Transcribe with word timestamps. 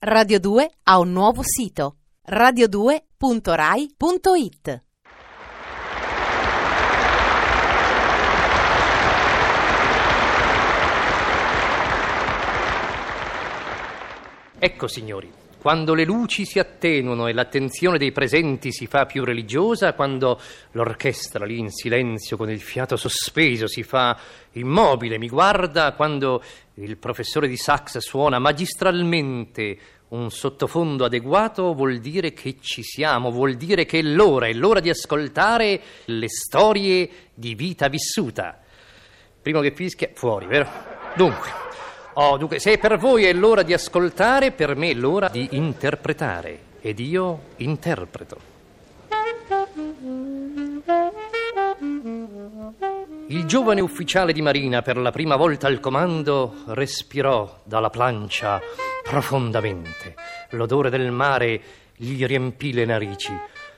Radio 0.00 0.38
2 0.38 0.70
ha 0.84 1.00
un 1.00 1.10
nuovo 1.10 1.42
sito 1.42 1.96
radio2.rai.it. 2.30 4.82
Ecco, 14.60 14.86
signori, 14.86 15.32
quando 15.60 15.94
le 15.94 16.04
luci 16.04 16.44
si 16.44 16.60
attenuano 16.60 17.26
e 17.26 17.32
l'attenzione 17.32 17.98
dei 17.98 18.12
presenti 18.12 18.70
si 18.70 18.86
fa 18.86 19.04
più 19.04 19.24
religiosa, 19.24 19.94
quando 19.94 20.40
l'orchestra 20.72 21.44
lì 21.44 21.58
in 21.58 21.70
silenzio 21.70 22.36
con 22.36 22.48
il 22.48 22.60
fiato 22.60 22.96
sospeso 22.96 23.66
si 23.66 23.82
fa 23.82 24.16
immobile, 24.52 25.18
mi 25.18 25.28
guarda, 25.28 25.94
quando 25.94 26.40
il 26.80 26.96
professore 26.96 27.48
di 27.48 27.56
sax 27.56 27.98
suona 27.98 28.38
magistralmente 28.38 29.78
un 30.08 30.30
sottofondo 30.30 31.04
adeguato, 31.04 31.74
vuol 31.74 31.98
dire 31.98 32.32
che 32.32 32.56
ci 32.60 32.82
siamo, 32.82 33.30
vuol 33.30 33.54
dire 33.54 33.84
che 33.84 33.98
è 33.98 34.02
l'ora, 34.02 34.46
è 34.46 34.52
l'ora 34.52 34.80
di 34.80 34.88
ascoltare 34.88 35.80
le 36.06 36.28
storie 36.28 37.10
di 37.34 37.54
vita 37.54 37.88
vissuta. 37.88 38.58
Primo 39.42 39.60
che 39.60 39.72
fischia, 39.72 40.10
fuori, 40.14 40.46
vero? 40.46 40.68
Dunque. 41.14 41.66
Oh, 42.14 42.36
dunque, 42.36 42.58
se 42.58 42.78
per 42.78 42.96
voi 42.96 43.24
è 43.24 43.32
l'ora 43.32 43.62
di 43.62 43.72
ascoltare, 43.72 44.52
per 44.52 44.74
me 44.76 44.90
è 44.90 44.94
l'ora 44.94 45.28
di 45.28 45.48
interpretare. 45.52 46.66
Ed 46.80 47.00
io 47.00 47.40
interpreto. 47.56 48.57
Il 53.30 53.44
giovane 53.44 53.82
ufficiale 53.82 54.32
di 54.32 54.40
marina, 54.40 54.80
per 54.80 54.96
la 54.96 55.10
prima 55.10 55.36
volta 55.36 55.66
al 55.66 55.80
comando, 55.80 56.62
respirò 56.68 57.60
dalla 57.62 57.90
plancia 57.90 58.58
profondamente. 59.02 60.14
L'odore 60.50 60.88
del 60.88 61.10
mare 61.10 61.60
gli 61.94 62.24
riempì 62.24 62.72
le 62.72 62.86
narici. 62.86 63.30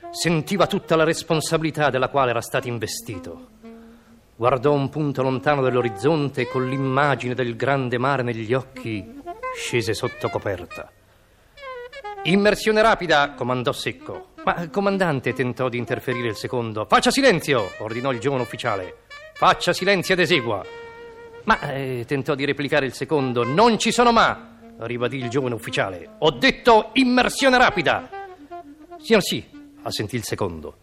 Sentiva 0.09 0.67
tutta 0.67 0.95
la 0.95 1.03
responsabilità 1.03 1.89
della 1.89 2.07
quale 2.07 2.29
era 2.29 2.39
stato 2.39 2.69
investito. 2.69 3.47
Guardò 4.37 4.71
un 4.71 4.87
punto 4.87 5.21
lontano 5.21 5.61
dell'orizzonte 5.61 6.41
e 6.41 6.47
con 6.47 6.69
l'immagine 6.69 7.33
del 7.33 7.57
grande 7.57 7.97
mare 7.97 8.23
negli 8.23 8.53
occhi 8.53 9.21
scese 9.53 9.93
sotto 9.93 10.29
coperta. 10.29 10.89
Immersione 12.23 12.81
rapida, 12.81 13.33
comandò 13.33 13.73
secco. 13.73 14.29
Ma 14.45 14.61
il 14.61 14.69
comandante 14.69 15.33
tentò 15.33 15.67
di 15.67 15.77
interferire 15.77 16.29
il 16.29 16.37
secondo. 16.37 16.85
Faccia 16.85 17.11
silenzio, 17.11 17.69
ordinò 17.79 18.13
il 18.13 18.19
giovane 18.19 18.43
ufficiale. 18.43 19.09
Faccia 19.41 19.73
silenzio 19.73 20.13
ed 20.13 20.19
esegua. 20.19 20.63
Ma 21.45 21.71
eh, 21.71 22.03
tentò 22.05 22.35
di 22.35 22.45
replicare 22.45 22.85
il 22.85 22.93
secondo. 22.93 23.43
Non 23.43 23.79
ci 23.79 23.91
sono 23.91 24.11
ma, 24.11 24.59
ribadì 24.81 25.17
il 25.17 25.29
giovane 25.29 25.55
ufficiale. 25.55 26.07
Ho 26.19 26.29
detto 26.29 26.91
immersione 26.93 27.57
rapida. 27.57 28.07
Signor 28.99 29.23
sì, 29.23 29.43
assentì 29.81 30.15
il 30.15 30.23
secondo. 30.23 30.77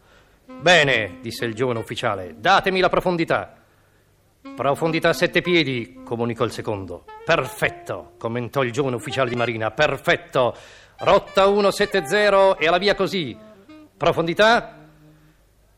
Bene, 0.46 1.18
disse 1.20 1.44
il 1.44 1.54
giovane 1.54 1.78
ufficiale, 1.78 2.34
datemi 2.36 2.80
la 2.80 2.88
profondità. 2.88 3.62
Profondità 4.56 5.12
sette 5.12 5.40
piedi, 5.40 6.00
comunicò 6.04 6.42
il 6.42 6.50
secondo. 6.50 7.04
Perfetto, 7.24 8.14
commentò 8.18 8.64
il 8.64 8.72
giovane 8.72 8.96
ufficiale 8.96 9.30
di 9.30 9.36
marina. 9.36 9.70
Perfetto. 9.70 10.56
Rotta 10.96 11.44
170 11.44 12.56
e 12.56 12.66
alla 12.66 12.78
via 12.78 12.96
così. 12.96 13.38
Profondità? 13.96 14.77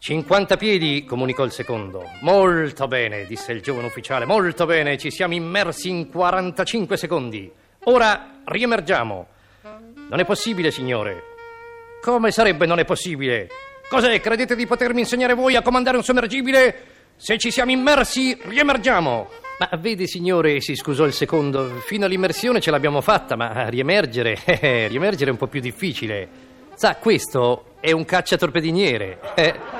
50 0.03 0.57
piedi, 0.57 1.05
comunicò 1.05 1.45
il 1.45 1.53
secondo. 1.53 2.09
Molto 2.23 2.89
bene, 2.89 3.27
disse 3.27 3.53
il 3.53 3.61
giovane 3.61 3.87
ufficiale. 3.87 4.25
Molto 4.25 4.65
bene, 4.65 4.97
ci 4.97 5.11
siamo 5.11 5.35
immersi 5.35 5.91
in 5.91 6.09
45 6.09 6.97
secondi. 6.97 7.53
Ora 7.85 8.41
riemergiamo. 8.47 9.27
Non 10.09 10.19
è 10.19 10.25
possibile, 10.25 10.71
signore. 10.71 11.23
Come 12.01 12.31
sarebbe 12.31 12.65
non 12.65 12.79
è 12.79 12.87
possibile? 12.87 13.51
Cos'è? 13.91 14.19
Credete 14.23 14.57
di 14.57 14.67
potermi 14.67 15.01
insegnare 15.01 15.35
voi 15.35 15.55
a 15.55 15.61
comandare 15.61 15.99
un 15.99 16.03
sommergibile? 16.03 16.87
Se 17.17 17.37
ci 17.37 17.51
siamo 17.51 17.73
immersi, 17.73 18.39
riemergiamo. 18.41 19.29
Ma 19.59 19.69
vedi, 19.77 20.09
signore, 20.09 20.63
si 20.63 20.77
scusò 20.77 21.05
il 21.05 21.13
secondo, 21.13 21.79
fino 21.85 22.07
all'immersione 22.07 22.63
ce 22.63 22.71
l'abbiamo 22.71 23.03
fatta, 23.03 23.37
ma 23.37 23.69
riemergere, 23.69 24.39
eh, 24.47 24.89
riemergere 24.89 25.29
è 25.29 25.33
un 25.33 25.39
po' 25.39 25.47
più 25.47 25.61
difficile. 25.61 26.27
Sa, 26.75 26.97
questo 26.97 27.75
è 27.81 27.93
un 27.93 28.07
cacciatorpediniere. 28.07 29.19
Eh. 29.35 29.80